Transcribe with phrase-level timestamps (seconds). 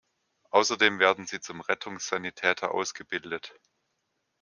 [0.49, 3.53] Außerdem werden sie zum Rettungssanitäter ausgebildet.